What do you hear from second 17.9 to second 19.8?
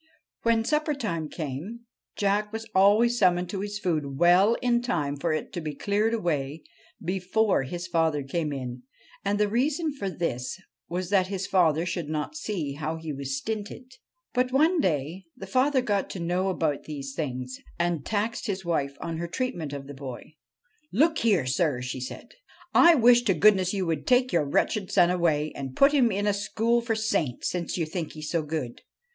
taxed his wife on her treatment